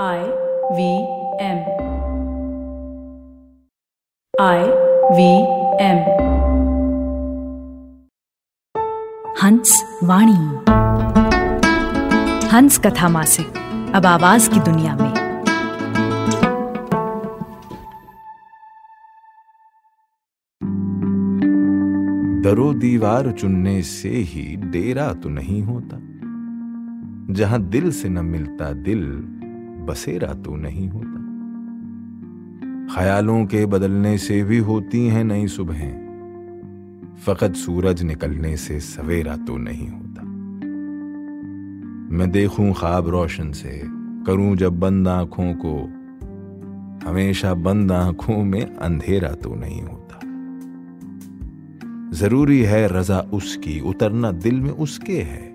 I 0.00 0.20
V 0.72 0.92
M 1.44 1.58
I 4.40 4.62
V 5.16 5.32
M 5.84 5.98
Hans 9.42 9.98
Vani. 10.04 10.36
Hans 12.48 12.78
कथा 12.78 13.08
मासिक 13.08 13.46
अब 13.94 14.06
आवाज़ 14.06 14.50
की 14.50 14.60
दुनिया 14.60 14.96
में। 14.96 15.12
दरो 22.42 22.72
दीवार 22.74 23.30
चुनने 23.32 23.82
से 23.82 24.08
ही 24.08 24.56
डेरा 24.56 25.12
तो 25.14 25.28
नहीं 25.28 25.62
होता। 25.62 26.00
जहाँ 27.34 27.62
दिल 27.62 27.90
से 27.92 28.08
न 28.08 28.24
मिलता 28.24 28.72
दिल 28.72 29.06
बसेरा 29.86 30.32
तो 30.34 30.56
नहीं 30.56 30.88
होता। 30.88 31.32
ख्यालों 32.94 33.46
के 33.46 33.66
बदलने 33.66 34.18
से 34.18 34.44
भी 34.44 34.58
होती 34.58 35.06
हैं 35.06 35.24
नई 35.24 35.46
सुबहें। 35.46 36.02
फकत 37.26 37.54
सूरज 37.54 38.02
निकलने 38.02 38.56
से 38.56 38.80
सवेरा 38.80 39.36
तो 39.36 39.56
नहीं 39.56 39.88
होता। 39.88 40.22
मैं 42.16 42.30
देखूँ 42.30 42.72
ख्वाब 42.72 43.08
रोशन 43.08 43.52
से, 43.52 43.82
करूँ 44.26 44.56
जब 44.56 44.80
बंद 44.80 45.08
आँखों 45.08 45.54
को। 45.54 46.02
हमेशा 47.08 47.54
बंद 47.54 47.92
आँखों 47.92 48.44
में 48.44 48.76
अंधेरा 48.76 49.28
तो 49.28 49.54
नहीं 49.54 49.82
होता। 49.82 50.20
ज़रूरी 52.16 52.62
है 52.62 53.00
रजा 53.00 53.18
उसकी, 53.18 53.80
उतरना 53.80 54.32
दिल 54.32 54.60
में 54.60 54.70
उसके 54.70 55.22
है। 55.22 55.52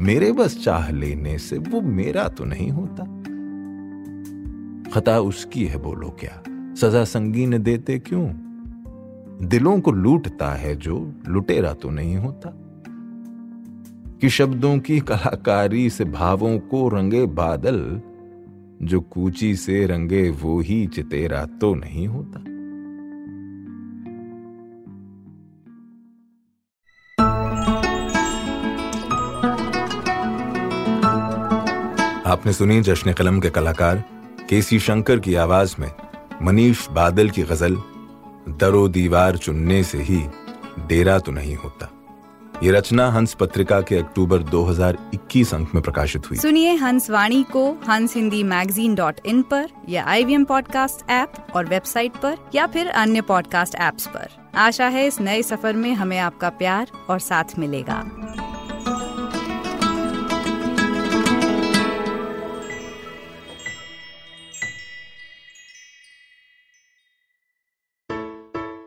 मेरे 0.00 0.32
बस 0.32 0.64
चाह 0.64 0.90
लेने 0.90 1.38
से 1.38 1.58
वो 1.58 1.80
मेरा 1.80 2.28
तो 2.28 2.44
नहीं 2.44 2.70
होता। 2.70 3.15
खता 4.96 5.20
उसकी 5.20 5.66
है 5.66 5.78
बोलो 5.78 6.08
क्या? 6.08 6.42
सजा 6.74 7.04
संगीन 7.04 7.62
देते 7.62 7.98
क्यों? 7.98 8.32
दिलों 9.48 9.80
को 9.80 9.90
लूटता 9.90 10.50
है 10.50 10.76
जो, 10.76 11.12
लुटेरा 11.28 11.72
तो 11.72 11.90
नहीं 11.90 12.16
होता। 12.16 12.52
कि 14.20 14.28
शब्दों 14.28 14.78
की 14.78 15.00
कलाकारी 15.00 15.90
से 15.90 16.04
भावों 16.04 16.58
को 16.58 16.88
रंगे 16.88 17.26
बादल, 17.26 18.00
जो 18.82 19.00
कूची 19.00 19.56
से 19.56 19.86
रंगे 19.86 20.30
वो 20.30 20.60
ही 20.60 20.86
चितेरा 20.86 21.44
तो 21.46 21.74
नहीं 21.74 22.08
होता। 22.08 22.40
आपने 32.30 32.52
सुनी 32.52 32.80
जश्न 32.80 33.12
कलम 33.12 33.40
के 33.40 33.50
कलाकार 33.50 34.15
केसी 34.48 34.78
शंकर 34.78 35.18
की 35.18 35.34
आवाज़ 35.34 35.74
में 35.78 35.90
मनीष 36.42 36.88
बादल 36.88 37.30
की 37.30 37.42
गज़ल, 37.42 37.76
दरो 38.48 38.88
दीवार 38.88 39.36
चुनने 39.36 39.84
से 39.84 39.98
ही 39.98 40.22
डेरा 40.78 41.18
तो 41.18 41.32
नहीं 41.32 41.56
होता। 41.56 41.90
ये 42.62 42.70
रचना 42.70 43.10
हंस 43.10 43.34
पत्रिका 43.34 43.80
के 43.80 43.96
अक्टूबर 43.98 44.42
2021 44.42 45.54
अंक 45.54 45.74
में 45.74 45.82
प्रकाशित 45.82 46.30
हुई। 46.30 46.38
सुनिए 46.38 46.74
हंस 46.74 47.10
वाणी 47.10 47.42
को 47.42 47.72
हंस 47.88 48.14
हिंदी 48.14 48.42
मैगजीन 48.42 48.94
डॉट 48.94 49.20
इन 49.26 49.42
पर 49.42 49.68
या 49.88 50.04
आईवीएम 50.04 50.44
पॉडकास्ट 50.44 51.10
ऐप 51.10 51.32
और 51.54 51.66
वेबसाइट 51.66 52.12
पर 52.16 52.36
या 52.54 52.66
फिर 52.66 52.88
अन्य 52.88 53.20
पॉडकास्ट 53.20 53.74
ऐप्स 53.74 54.06
पर। 54.06 54.28
आशा 54.54 54.86
है 54.86 55.06
इस 55.06 55.20
नए 55.20 55.42
सफ़र 55.42 55.72
में 55.72 55.94
हमें 55.94 56.18
आपका 56.18 56.48
प्यार 56.48 56.90
और 57.10 57.18
साथ 57.18 57.58
मिलेगा। 57.58 58.02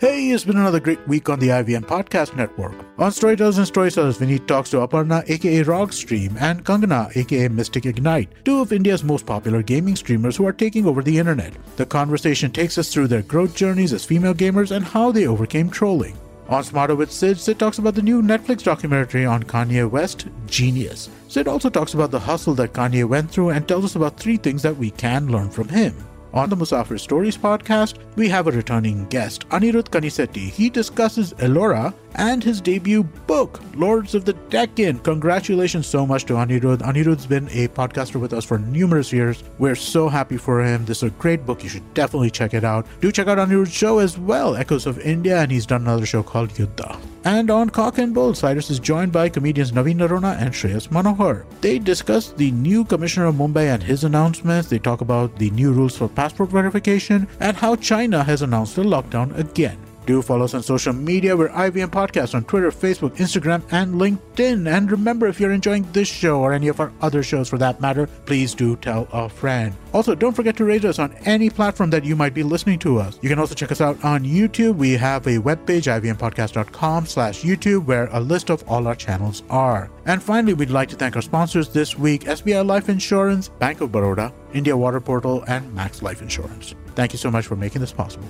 Hey, 0.00 0.30
it's 0.30 0.44
been 0.44 0.56
another 0.56 0.80
great 0.80 1.06
week 1.06 1.28
on 1.28 1.38
the 1.40 1.48
IVM 1.48 1.84
Podcast 1.84 2.34
Network. 2.34 2.72
On 2.96 3.12
Storytellers 3.12 3.58
and 3.58 3.66
Storytellers, 3.66 4.16
Vineet 4.16 4.46
talks 4.46 4.70
to 4.70 4.78
Aparna, 4.78 5.28
aka 5.28 5.62
Rogstream, 5.62 6.40
and 6.40 6.64
Kangana, 6.64 7.14
aka 7.14 7.48
Mystic 7.48 7.84
Ignite, 7.84 8.30
two 8.46 8.62
of 8.62 8.72
India's 8.72 9.04
most 9.04 9.26
popular 9.26 9.62
gaming 9.62 9.94
streamers 9.96 10.38
who 10.38 10.46
are 10.46 10.54
taking 10.54 10.86
over 10.86 11.02
the 11.02 11.18
internet. 11.18 11.52
The 11.76 11.84
conversation 11.84 12.50
takes 12.50 12.78
us 12.78 12.90
through 12.90 13.08
their 13.08 13.20
growth 13.20 13.54
journeys 13.54 13.92
as 13.92 14.06
female 14.06 14.32
gamers 14.32 14.74
and 14.74 14.86
how 14.86 15.12
they 15.12 15.26
overcame 15.26 15.68
trolling. 15.68 16.16
On 16.48 16.64
Smarter 16.64 16.94
with 16.94 17.12
Sid, 17.12 17.38
Sid 17.38 17.58
talks 17.58 17.76
about 17.76 17.94
the 17.94 18.00
new 18.00 18.22
Netflix 18.22 18.62
documentary 18.62 19.26
on 19.26 19.42
Kanye 19.42 19.88
West, 19.90 20.28
Genius. 20.46 21.10
Sid 21.28 21.46
also 21.46 21.68
talks 21.68 21.92
about 21.92 22.10
the 22.10 22.18
hustle 22.18 22.54
that 22.54 22.72
Kanye 22.72 23.04
went 23.04 23.30
through 23.30 23.50
and 23.50 23.68
tells 23.68 23.84
us 23.84 23.96
about 23.96 24.18
three 24.18 24.38
things 24.38 24.62
that 24.62 24.78
we 24.78 24.92
can 24.92 25.30
learn 25.30 25.50
from 25.50 25.68
him. 25.68 25.94
On 26.32 26.48
the 26.48 26.54
Musafir 26.54 27.00
Stories 27.00 27.36
podcast, 27.36 27.98
we 28.14 28.28
have 28.28 28.46
a 28.46 28.52
returning 28.52 29.04
guest, 29.06 29.48
Anirudh 29.48 29.88
Kanisetti. 29.88 30.48
He 30.48 30.70
discusses 30.70 31.32
Elora 31.34 31.92
and 32.14 32.42
his 32.42 32.60
debut 32.60 33.02
book, 33.02 33.60
Lords 33.74 34.14
of 34.14 34.24
the 34.24 34.32
Deccan. 34.32 34.98
Congratulations 35.00 35.86
so 35.86 36.06
much 36.06 36.24
to 36.26 36.34
Anirudh. 36.34 36.82
Anirudh's 36.82 37.26
been 37.26 37.48
a 37.48 37.68
podcaster 37.68 38.20
with 38.20 38.32
us 38.32 38.44
for 38.44 38.58
numerous 38.58 39.12
years. 39.12 39.42
We're 39.58 39.74
so 39.74 40.08
happy 40.08 40.36
for 40.36 40.64
him. 40.64 40.84
This 40.84 40.98
is 40.98 41.04
a 41.04 41.10
great 41.10 41.46
book. 41.46 41.62
You 41.62 41.68
should 41.68 41.94
definitely 41.94 42.30
check 42.30 42.54
it 42.54 42.64
out. 42.64 42.86
Do 43.00 43.12
check 43.12 43.28
out 43.28 43.38
Anirudh's 43.38 43.72
show 43.72 43.98
as 43.98 44.18
well, 44.18 44.56
Echoes 44.56 44.86
of 44.86 44.98
India, 45.00 45.40
and 45.40 45.50
he's 45.50 45.66
done 45.66 45.82
another 45.82 46.06
show 46.06 46.22
called 46.22 46.50
Yuddha. 46.50 47.00
And 47.24 47.50
on 47.50 47.68
Cock 47.68 47.98
and 47.98 48.14
Bull, 48.14 48.34
Cyrus 48.34 48.70
is 48.70 48.78
joined 48.78 49.12
by 49.12 49.28
comedians 49.28 49.72
Naveen 49.72 49.96
Narona 49.96 50.40
and 50.40 50.54
Shreyas 50.54 50.88
Manohar. 50.88 51.44
They 51.60 51.78
discuss 51.78 52.32
the 52.32 52.50
new 52.52 52.84
commissioner 52.84 53.26
of 53.26 53.34
Mumbai 53.34 53.74
and 53.74 53.82
his 53.82 54.04
announcements. 54.04 54.68
They 54.68 54.78
talk 54.78 55.02
about 55.02 55.36
the 55.36 55.50
new 55.50 55.72
rules 55.72 55.96
for 55.96 56.08
passport 56.08 56.48
verification 56.48 57.28
and 57.40 57.56
how 57.56 57.76
China 57.76 58.24
has 58.24 58.40
announced 58.40 58.78
a 58.78 58.82
lockdown 58.82 59.36
again. 59.38 59.78
Do 60.10 60.22
follow 60.22 60.44
us 60.44 60.54
on 60.54 60.64
social 60.64 60.92
media. 60.92 61.36
We're 61.36 61.50
IVM 61.50 61.92
Podcast 61.92 62.34
on 62.34 62.42
Twitter, 62.42 62.72
Facebook, 62.72 63.18
Instagram, 63.18 63.62
and 63.70 63.94
LinkedIn. 63.94 64.68
And 64.68 64.90
remember, 64.90 65.28
if 65.28 65.38
you're 65.38 65.52
enjoying 65.52 65.86
this 65.92 66.08
show 66.08 66.40
or 66.40 66.52
any 66.52 66.66
of 66.66 66.80
our 66.80 66.92
other 67.00 67.22
shows 67.22 67.48
for 67.48 67.58
that 67.58 67.80
matter, 67.80 68.08
please 68.26 68.52
do 68.52 68.74
tell 68.74 69.06
a 69.12 69.28
friend. 69.28 69.72
Also, 69.92 70.16
don't 70.16 70.34
forget 70.34 70.56
to 70.56 70.64
rate 70.64 70.84
us 70.84 70.98
on 70.98 71.12
any 71.26 71.48
platform 71.48 71.90
that 71.90 72.04
you 72.04 72.16
might 72.16 72.34
be 72.34 72.42
listening 72.42 72.80
to 72.80 72.98
us. 72.98 73.20
You 73.22 73.28
can 73.28 73.38
also 73.38 73.54
check 73.54 73.70
us 73.70 73.80
out 73.80 74.04
on 74.04 74.24
YouTube. 74.24 74.74
We 74.74 74.94
have 74.94 75.28
a 75.28 75.38
webpage, 75.38 75.86
ivmpodcast.com 75.86 77.06
slash 77.06 77.42
YouTube, 77.42 77.84
where 77.84 78.08
a 78.10 78.18
list 78.18 78.50
of 78.50 78.68
all 78.68 78.88
our 78.88 78.96
channels 78.96 79.44
are. 79.48 79.92
And 80.06 80.20
finally, 80.20 80.54
we'd 80.54 80.70
like 80.70 80.88
to 80.88 80.96
thank 80.96 81.14
our 81.14 81.22
sponsors 81.22 81.68
this 81.68 81.96
week, 81.96 82.24
SBI 82.24 82.66
Life 82.66 82.88
Insurance, 82.88 83.46
Bank 83.46 83.80
of 83.80 83.92
Baroda, 83.92 84.32
India 84.54 84.76
Water 84.76 85.00
Portal, 85.00 85.44
and 85.46 85.72
Max 85.72 86.02
Life 86.02 86.20
Insurance. 86.20 86.74
Thank 86.96 87.12
you 87.12 87.18
so 87.20 87.30
much 87.30 87.46
for 87.46 87.54
making 87.54 87.80
this 87.80 87.92
possible. 87.92 88.26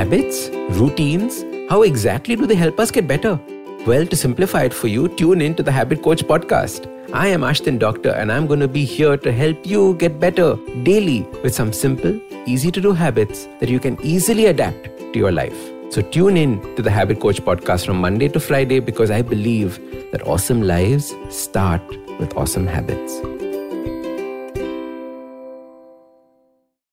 Habits? 0.00 0.48
Routines? 0.80 1.44
How 1.68 1.82
exactly 1.82 2.34
do 2.34 2.46
they 2.46 2.54
help 2.54 2.80
us 2.80 2.90
get 2.90 3.06
better? 3.06 3.38
Well, 3.86 4.06
to 4.06 4.16
simplify 4.16 4.62
it 4.62 4.72
for 4.72 4.88
you, 4.88 5.08
tune 5.08 5.42
in 5.42 5.54
to 5.56 5.62
the 5.62 5.70
Habit 5.70 6.02
Coach 6.02 6.22
podcast. 6.24 6.86
I 7.12 7.26
am 7.28 7.44
Ashton 7.44 7.76
Doctor, 7.76 8.08
and 8.12 8.32
I'm 8.32 8.46
going 8.46 8.60
to 8.60 8.68
be 8.76 8.86
here 8.86 9.18
to 9.18 9.30
help 9.30 9.66
you 9.66 9.92
get 9.96 10.18
better 10.18 10.56
daily 10.84 11.28
with 11.42 11.54
some 11.54 11.70
simple, 11.70 12.18
easy 12.46 12.70
to 12.70 12.80
do 12.80 12.92
habits 12.92 13.46
that 13.58 13.68
you 13.68 13.78
can 13.78 13.98
easily 14.02 14.46
adapt 14.46 14.84
to 14.84 15.18
your 15.18 15.32
life. 15.32 15.68
So 15.90 16.00
tune 16.00 16.38
in 16.38 16.62
to 16.76 16.80
the 16.80 16.90
Habit 16.90 17.20
Coach 17.20 17.42
podcast 17.42 17.84
from 17.84 18.00
Monday 18.00 18.28
to 18.28 18.40
Friday 18.40 18.80
because 18.80 19.10
I 19.10 19.20
believe 19.20 19.78
that 20.12 20.26
awesome 20.26 20.62
lives 20.62 21.14
start 21.28 21.86
with 22.18 22.34
awesome 22.38 22.66
habits. 22.66 23.20